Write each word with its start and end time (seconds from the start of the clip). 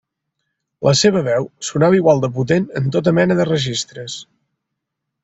La 0.87 0.93
seva 1.01 1.19
veu 1.27 1.43
sonava 1.67 1.99
igual 1.99 2.23
de 2.23 2.31
potent 2.37 2.65
en 2.81 2.89
tota 2.97 3.13
mena 3.19 3.37
de 3.41 3.47
registres. 3.51 4.17